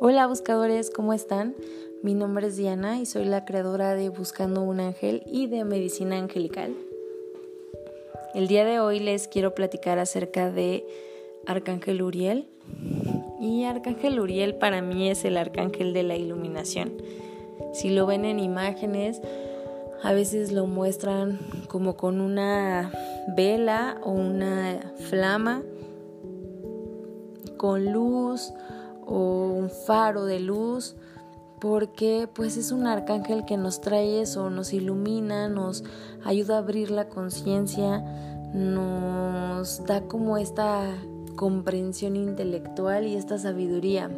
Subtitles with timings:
[0.00, 1.56] Hola buscadores, ¿cómo están?
[2.04, 6.16] Mi nombre es Diana y soy la creadora de Buscando un Ángel y de Medicina
[6.18, 6.72] Angelical.
[8.32, 10.86] El día de hoy les quiero platicar acerca de
[11.46, 12.46] Arcángel Uriel.
[13.40, 16.92] Y Arcángel Uriel para mí es el arcángel de la iluminación.
[17.72, 19.20] Si lo ven en imágenes,
[20.04, 22.92] a veces lo muestran como con una
[23.36, 25.64] vela o una flama
[27.56, 28.52] con luz
[29.08, 30.94] o un faro de luz
[31.60, 35.82] porque pues es un arcángel que nos trae eso, nos ilumina, nos
[36.24, 38.04] ayuda a abrir la conciencia,
[38.54, 40.84] nos da como esta
[41.36, 44.10] comprensión intelectual y esta sabiduría.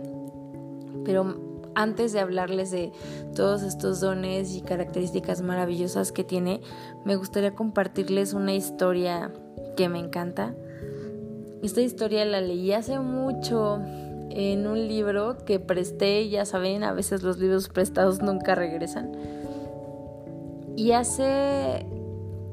[1.04, 1.36] Pero
[1.74, 2.92] antes de hablarles de
[3.34, 6.60] todos estos dones y características maravillosas que tiene,
[7.04, 9.32] me gustaría compartirles una historia
[9.77, 10.54] que me encanta.
[11.62, 13.80] Esta historia la leí hace mucho
[14.31, 19.12] en un libro que presté, ya saben, a veces los libros prestados nunca regresan.
[20.77, 21.87] Y hace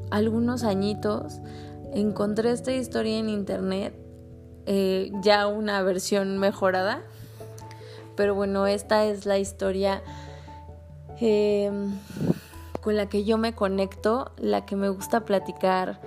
[0.09, 1.39] algunos añitos
[1.94, 3.94] encontré esta historia en internet,
[4.66, 7.03] eh, ya una versión mejorada,
[8.16, 10.02] pero bueno, esta es la historia
[11.19, 11.91] em,
[12.81, 16.02] con la que yo me conecto, la que me gusta platicar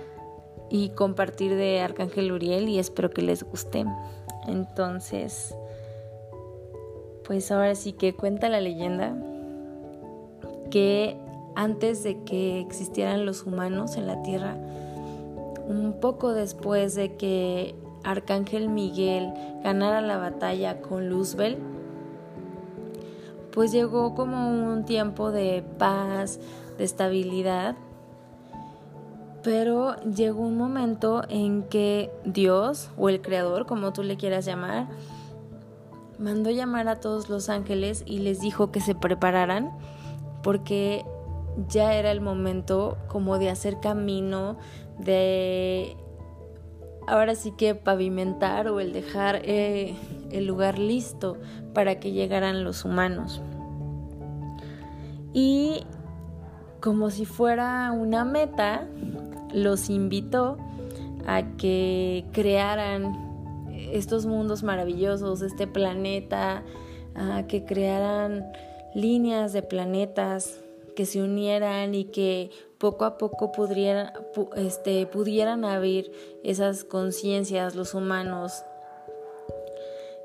[0.69, 3.85] y compartir de Arcángel Uriel y espero que les guste.
[4.47, 5.55] Entonces,
[7.25, 9.15] pues ahora sí que cuenta la leyenda
[10.69, 11.17] que
[11.55, 14.55] antes de que existieran los humanos en la tierra,
[15.67, 21.57] un poco después de que Arcángel Miguel ganara la batalla con Luzbel,
[23.51, 26.39] pues llegó como un tiempo de paz,
[26.77, 27.75] de estabilidad
[29.43, 34.87] pero llegó un momento en que Dios o el Creador, como tú le quieras llamar,
[36.21, 39.71] mandó llamar a todos los ángeles y les dijo que se prepararan
[40.43, 41.03] porque
[41.67, 44.57] ya era el momento como de hacer camino,
[44.99, 45.97] de
[47.07, 49.95] ahora sí que pavimentar o el dejar eh,
[50.31, 51.37] el lugar listo
[51.73, 53.41] para que llegaran los humanos.
[55.33, 55.83] Y
[56.79, 58.87] como si fuera una meta,
[59.53, 60.57] los invitó
[61.25, 63.30] a que crearan
[63.91, 66.63] estos mundos maravillosos, este planeta,
[67.15, 68.51] a que crearan
[68.93, 70.61] líneas de planetas
[70.95, 74.11] que se unieran y que poco a poco pudieran,
[74.55, 76.11] este, pudieran abrir
[76.43, 78.63] esas conciencias los humanos.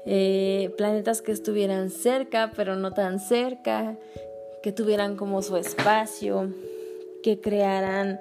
[0.08, 3.96] Eh, planetas que estuvieran cerca pero no tan cerca,
[4.62, 6.52] que tuvieran como su espacio,
[7.22, 8.20] que crearan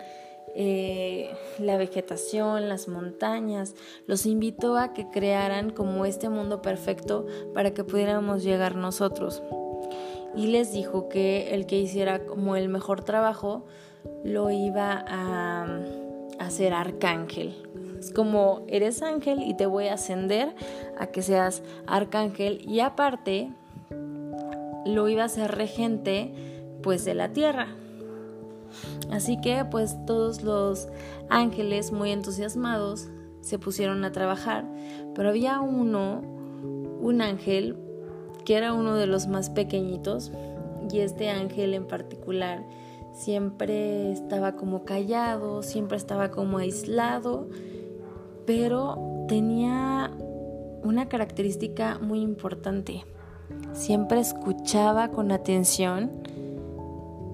[0.57, 3.75] eh, la vegetación, las montañas,
[4.07, 9.43] los invitó a que crearan como este mundo perfecto para que pudiéramos llegar nosotros.
[10.33, 13.65] Y les dijo que el que hiciera como el mejor trabajo
[14.23, 15.67] lo iba a,
[16.39, 17.55] hacer arcángel.
[17.99, 20.53] Es como eres ángel y te voy a ascender
[20.97, 23.51] a que seas arcángel y aparte
[24.85, 26.33] lo iba a ser regente
[26.81, 27.67] pues de la tierra.
[29.15, 30.89] Así que pues todos los
[31.29, 33.07] ángeles muy entusiasmados
[33.39, 34.65] se pusieron a trabajar,
[35.13, 36.21] pero había uno,
[36.99, 37.77] un ángel,
[38.43, 40.33] que era uno de los más pequeñitos,
[40.91, 42.65] y este ángel en particular
[43.13, 47.47] siempre estaba como callado, siempre estaba como aislado,
[48.45, 50.11] pero tenía
[50.83, 53.05] una característica muy importante.
[53.71, 56.11] Siempre escuchaba con atención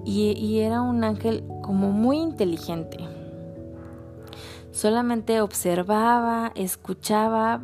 [0.04, 2.98] y, era un ángel como muy inteligente.
[4.72, 7.60] Solamente observaba, escuchaba,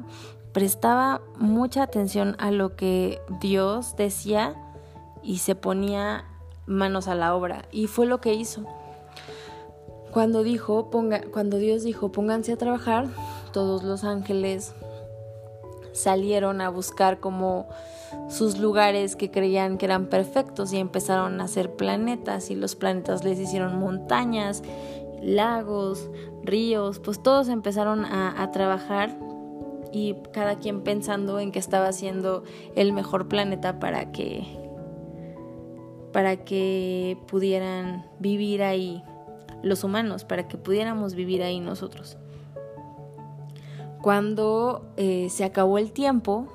[0.52, 4.54] prestaba mucha atención a lo que Dios decía
[5.22, 6.24] y se ponía
[6.66, 7.64] manos a la obra.
[7.72, 8.64] Y fue lo que hizo.
[10.12, 10.90] Cuando dijo,
[11.32, 13.08] cuando Dios dijo, pónganse a trabajar,
[13.52, 14.74] todos los ángeles
[15.98, 17.68] salieron a buscar como
[18.28, 23.24] sus lugares que creían que eran perfectos y empezaron a hacer planetas y los planetas
[23.24, 24.62] les hicieron montañas,
[25.22, 26.10] lagos,
[26.42, 29.16] ríos, pues todos empezaron a, trabajar
[29.92, 32.44] y cada quien pensando en que estaba haciendo
[32.76, 34.46] el mejor planeta para que
[36.12, 39.04] para que pudieran vivir ahí
[39.62, 42.16] los humanos, para que pudiéramos vivir ahí nosotros.
[44.08, 46.46] Cuando eh, se acabó el tiempo,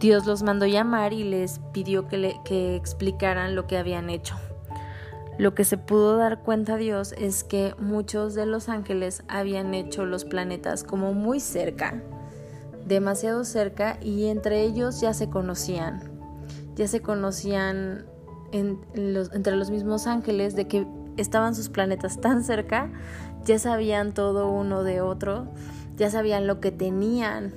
[0.00, 4.34] Dios los mandó llamar y les pidió que, explicaran lo que habían hecho.
[5.36, 10.06] Lo que se pudo dar cuenta Dios es que muchos de los ángeles habían hecho
[10.06, 12.02] los planetas como muy cerca,
[12.86, 16.00] demasiado cerca y entre ellos ya se conocían,
[16.76, 18.06] ya se conocían
[18.52, 20.86] entre los mismos ángeles de que
[21.18, 22.90] estaban sus planetas tan cerca,
[23.44, 25.48] ya sabían todo uno de otro,
[25.96, 27.54] ya sabían lo que tenían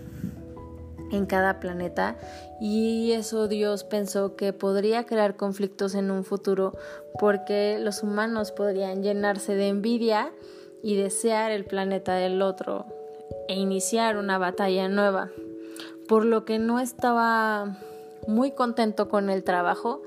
[1.12, 2.18] en cada planeta
[2.62, 6.74] y eso Dios pensó que podría crear conflictos en un futuro
[7.20, 10.32] porque los humanos podrían llenarse de envidia
[10.82, 12.86] y desear el planeta del otro
[13.48, 15.32] e iniciar una batalla nueva,
[16.08, 17.78] por lo que no estaba
[18.28, 20.02] muy contento con el trabajo.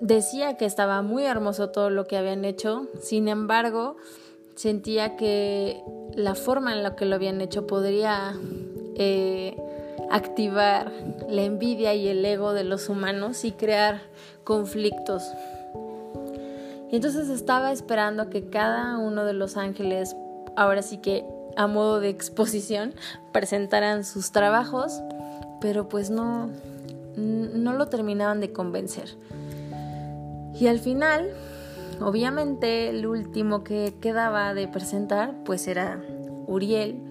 [0.00, 3.96] Decía que estaba muy hermoso todo lo que habían hecho, sin embargo,
[4.58, 5.84] sentía que
[6.14, 8.34] la forma en la que lo habían hecho podría
[8.96, 9.56] eh,
[10.10, 10.90] activar
[11.28, 14.00] la envidia y el ego de los humanos y crear
[14.42, 15.22] conflictos.
[16.90, 20.16] Y entonces estaba esperando que cada uno de los ángeles,
[20.56, 21.24] ahora sí que
[21.56, 22.94] a modo de exposición,
[23.32, 25.00] presentaran sus trabajos,
[25.60, 26.50] pero pues no,
[27.16, 29.16] no lo terminaban de convencer.
[30.58, 31.30] Y al final,
[32.00, 36.02] obviamente, el último que quedaba de presentar, pues era
[36.46, 37.02] Uriel,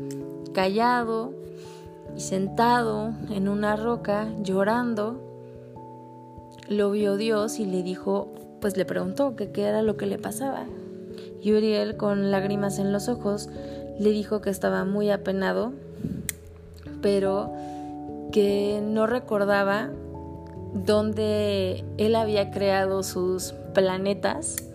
[0.53, 1.33] callado
[2.15, 5.21] y sentado en una roca, llorando.
[6.69, 10.17] Lo vio Dios y le dijo, pues le preguntó que qué era lo que le
[10.17, 10.65] pasaba.
[11.41, 13.49] Y Uriel, con lágrimas en los ojos,
[13.99, 15.73] le dijo que estaba muy apenado,
[17.01, 17.51] pero
[18.31, 19.89] que no recordaba
[20.73, 24.66] dónde él había creado sus planetas,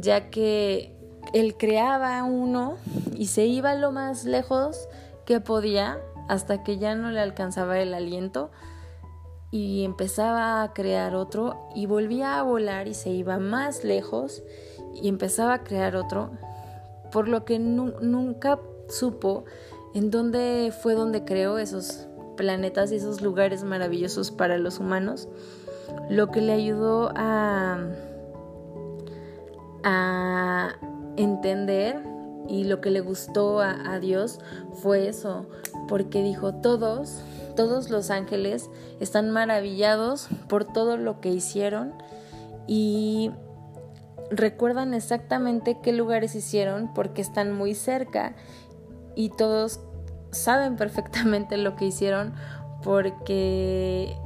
[0.00, 0.94] ya que
[1.32, 2.76] él creaba uno
[3.16, 4.88] y se iba lo más lejos
[5.26, 5.98] que podía
[6.28, 8.50] hasta que ya no le alcanzaba el aliento
[9.50, 14.42] y empezaba a crear otro y volvía a volar y se iba más lejos
[14.94, 16.30] y empezaba a crear otro,
[17.12, 18.58] por lo que nunca
[18.88, 19.44] supo
[19.94, 22.06] en dónde fue donde creó esos
[22.36, 25.28] planetas y esos lugares maravillosos para los humanos,
[26.10, 27.78] lo que le ayudó a,
[29.88, 30.74] a
[31.16, 32.02] entender
[32.46, 34.40] y lo que le gustó a, Dios
[34.74, 35.46] fue eso,
[35.88, 37.22] porque dijo todos
[37.56, 38.70] todos los ángeles
[39.00, 41.92] están maravillados por todo lo que hicieron
[42.68, 43.32] y
[44.30, 48.36] recuerdan exactamente qué lugares hicieron porque están muy cerca
[49.16, 49.80] y todos
[50.30, 52.34] saben perfectamente lo que hicieron
[52.84, 54.16] porque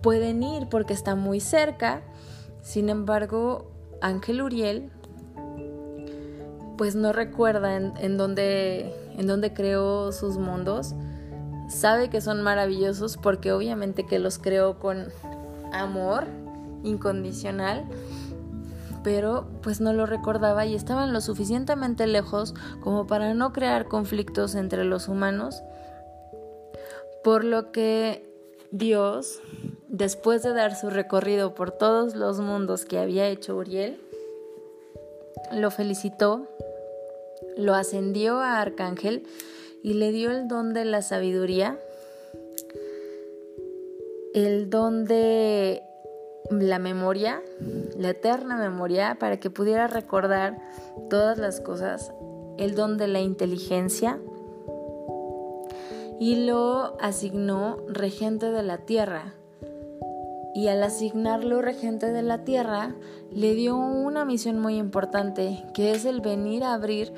[0.00, 2.02] pueden ir porque está muy cerca.
[2.62, 3.73] Sin embargo,
[4.04, 4.90] Ángel Uriel
[6.76, 10.94] pues no recuerda en, dónde, en dónde creó sus mundos.
[11.68, 15.06] Sabe que son maravillosos porque obviamente que los creó con
[15.72, 16.26] amor
[16.82, 17.84] incondicional,
[19.02, 24.54] pero pues no lo recordaba y estaban lo suficientemente lejos como para no crear conflictos
[24.54, 25.62] entre los humanos,
[27.22, 28.30] por lo que
[28.70, 29.40] Dios,
[29.96, 34.00] después de dar su recorrido por todos los mundos que había hecho Uriel,
[35.52, 36.48] lo felicitó,
[37.56, 39.24] lo ascendió a arcángel
[39.84, 41.78] y le dio el don de la sabiduría,
[44.34, 45.82] el don de
[46.50, 47.40] la memoria,
[47.96, 50.58] la eterna memoria, para que pudiera recordar
[51.08, 52.12] todas las cosas,
[52.58, 54.18] el don de la inteligencia,
[56.18, 59.34] y lo asignó regente de la tierra.
[60.54, 62.94] Y al asignarlo regente de la tierra,
[63.32, 67.12] le dio una misión muy importante, que es el venir a abrir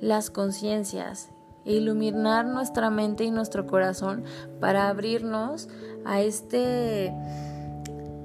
[0.00, 1.30] las conciencias
[1.64, 4.24] e iluminar nuestra mente y nuestro corazón
[4.60, 5.68] para abrirnos
[6.04, 7.12] a este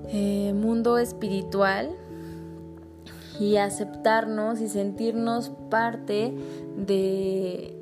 [0.07, 1.89] eh, mundo espiritual
[3.39, 6.33] y aceptarnos y sentirnos parte
[6.77, 7.79] de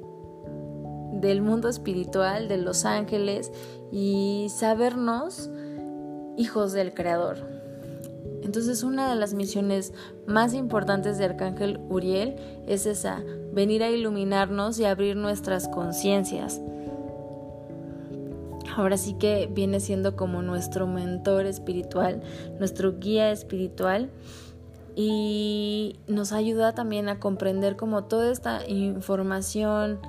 [1.13, 3.51] del mundo espiritual, de los ángeles
[3.91, 5.51] y sabernos
[6.38, 7.38] hijos del Creador.
[8.43, 9.93] Entonces una de las misiones
[10.25, 12.35] más importantes de Arcángel Uriel
[12.67, 13.21] es esa,
[13.53, 16.59] venir a iluminarnos y abrir nuestras conciencias.
[18.75, 22.21] Ahora sí que viene siendo como nuestro mentor espiritual,
[22.57, 24.09] nuestro guía espiritual
[24.95, 30.00] y nos ayuda también a comprender como toda esta información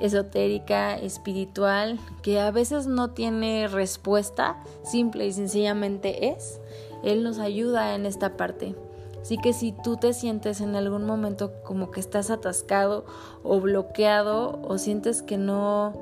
[0.00, 6.60] esotérica, espiritual, que a veces no tiene respuesta, simple y sencillamente es.
[7.02, 8.74] Él nos ayuda en esta parte.
[9.20, 13.04] Así que si tú te sientes en algún momento como que estás atascado
[13.42, 15.92] o bloqueado o sientes que no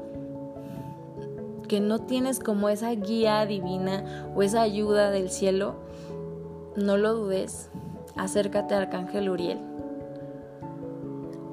[1.67, 5.75] que no tienes como esa guía divina o esa ayuda del cielo,
[6.77, 7.69] no lo dudes,
[8.17, 9.78] acércate a Arcángel Uriel.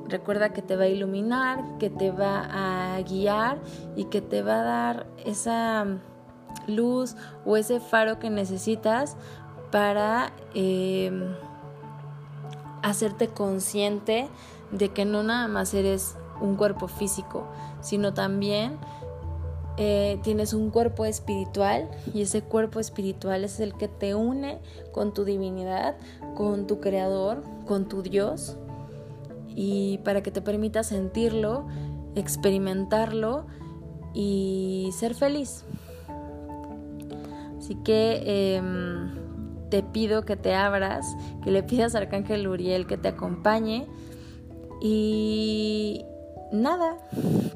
[0.08, 3.60] Recuerda que te va a iluminar, que te va a guiar
[3.96, 5.86] y que te va a dar esa
[6.68, 9.18] luz o ese faro que necesitas
[9.72, 11.12] para eh,
[12.82, 14.30] hacerte consciente
[14.72, 17.48] de que no nada más eres un cuerpo físico,
[17.82, 18.78] sino también
[19.78, 25.14] eh, tienes un cuerpo espiritual y ese cuerpo espiritual es el que te une con
[25.14, 25.98] tu divinidad,
[26.36, 28.58] con tu creador, con tu Dios
[29.56, 31.68] y para que te permita sentirlo,
[32.16, 33.48] experimentarlo
[34.14, 35.64] y ser feliz.
[37.58, 39.16] Así que em,
[39.70, 43.88] te pido que te abras, que le pidas a Arcángel Uriel que te acompañe
[44.82, 46.06] y
[46.52, 46.98] nada,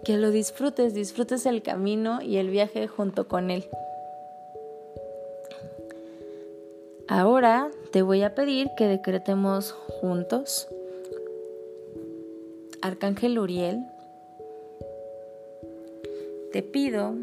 [0.03, 3.65] que lo disfrutes, disfrutes el camino y el viaje junto con él.
[7.07, 10.67] Ahora te voy a pedir que decretemos juntos.
[12.81, 13.85] Arcángel Uriel,
[16.53, 17.13] te pido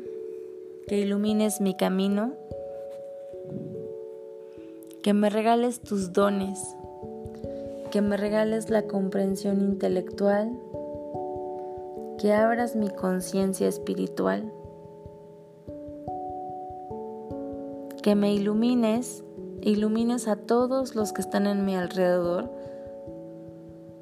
[0.86, 2.32] que ilumines mi camino,
[5.02, 6.76] que me regales tus dones,
[7.90, 10.52] que me regales la comprensión intelectual,
[12.18, 14.52] que abras mi conciencia espiritual,
[18.02, 19.24] que me ilumines,
[19.62, 22.50] ilumines a todos los que están en mi alrededor,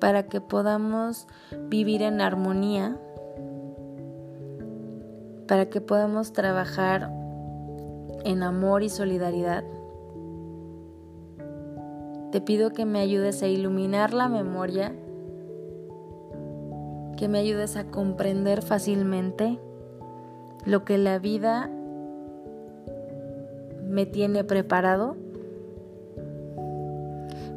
[0.04, 1.26] para que podamos
[1.70, 3.00] vivir en armonía,
[5.48, 7.10] para que podamos trabajar
[8.26, 9.64] en amor y solidaridad.
[12.32, 14.94] Te pido que me ayudes a iluminar la memoria
[17.16, 19.58] que me ayudes a comprender fácilmente
[20.66, 21.70] lo que la vida
[23.88, 25.16] me tiene preparado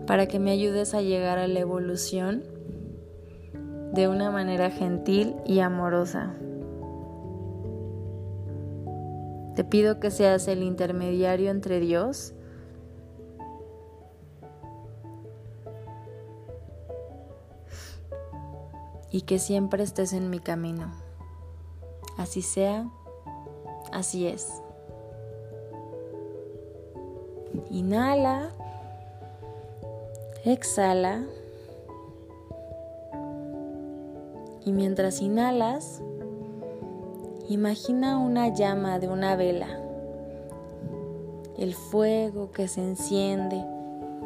[0.07, 2.43] para que me ayudes a llegar a la evolución
[3.93, 6.33] de una manera gentil y amorosa.
[9.55, 12.33] Te pido que seas el intermediario entre Dios
[19.11, 20.93] y que siempre estés en mi camino.
[22.17, 22.89] Así sea,
[23.91, 24.61] así es.
[27.71, 28.55] Inhala,
[30.51, 31.23] exhala
[34.63, 36.01] y mientras inhalas,
[37.47, 39.67] imagina una llama de una vela,
[41.57, 43.63] el fuego que se enciende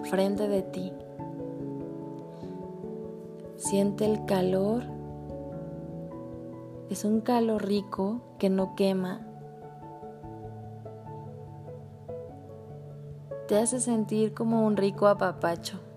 [0.10, 0.94] frente de ti.
[3.56, 4.84] Siente el calor.
[6.90, 9.28] Es un calor rico que no quema.
[13.48, 15.91] Te hace sentir como un rico apapacho.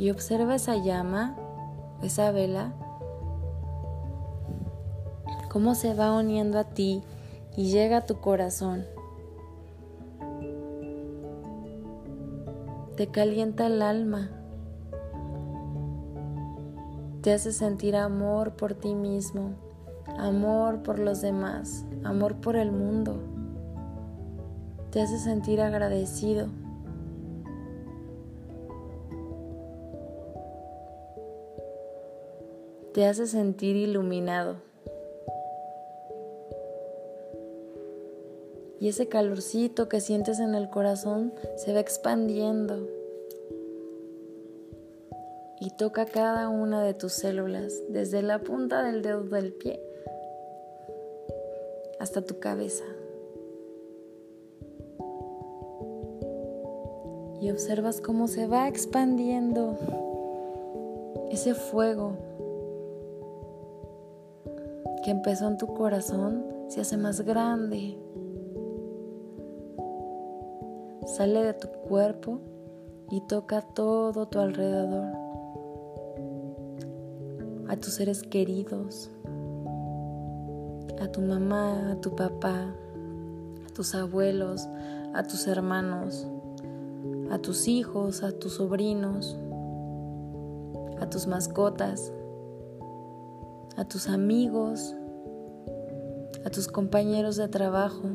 [0.00, 1.36] Y observa esa llama,
[2.02, 2.72] esa vela,
[5.50, 7.02] cómo se va uniendo a ti
[7.56, 8.86] y llega a tu corazón.
[12.96, 14.30] Te calienta el alma
[17.22, 19.50] te hace sentir amor por ti mismo,
[20.18, 23.20] amor por los demás, amor por el mundo.
[24.90, 26.46] Te hace sentir agradecido.
[32.92, 34.56] Te hace sentir iluminado.
[38.80, 42.88] Y ese calorcito que sientes en el corazón se va expandiendo
[45.60, 49.80] y toca cada una de tus células, desde la punta del dedo del pie
[52.00, 52.84] hasta tu cabeza.
[57.40, 59.78] Y observas cómo se va expandiendo
[61.30, 62.29] ese fuego
[65.10, 67.98] empezó en tu corazón, se hace más grande.
[71.06, 72.40] Sale de tu cuerpo
[73.10, 75.12] y toca todo tu alrededor.
[77.68, 79.10] A tus seres queridos,
[81.00, 82.74] a tu mamá, a tu papá,
[83.66, 84.68] a tus abuelos,
[85.14, 86.26] a tus hermanos,
[87.30, 89.36] a tus hijos, a tus sobrinos,
[91.00, 92.12] a tus mascotas,
[93.76, 94.94] a tus amigos,
[96.44, 98.08] a tus compañeros de trabajo,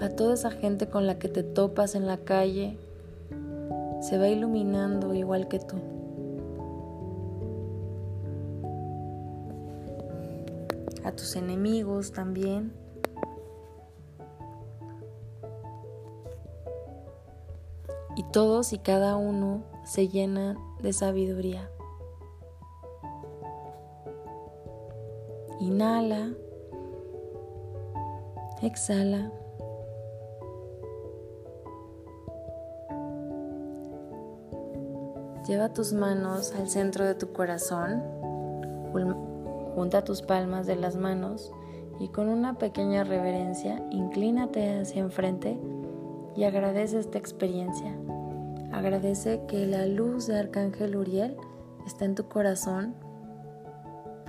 [0.00, 2.78] a toda esa gente con la que te topas en la calle,
[4.00, 5.76] se va iluminando igual que tú.
[11.04, 12.72] a tus enemigos también.
[18.16, 21.70] Y todos y cada uno se llenan de sabiduría.
[25.80, 26.34] Inhala.
[28.60, 29.32] Exhala.
[35.48, 38.02] Lleva tus manos al centro de tu corazón,
[39.74, 41.50] junta tus palmas de las manos
[41.98, 45.58] y con una pequeña reverencia inclínate hacia enfrente
[46.36, 47.96] y agradece esta experiencia.
[48.70, 51.38] Agradece que la luz de Arcángel Uriel
[51.86, 52.94] está en tu corazón,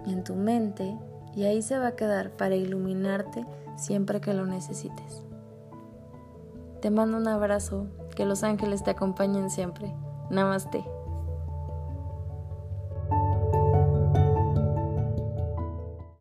[0.05, 0.97] en tu mente
[1.35, 3.45] y ahí se va a quedar para iluminarte
[3.75, 5.23] siempre que lo necesites.
[6.81, 9.93] Te mando un abrazo, que los ángeles te acompañen siempre.
[10.29, 10.83] Namaste.